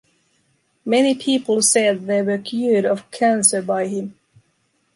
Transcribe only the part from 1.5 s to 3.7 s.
said they were cured of cancer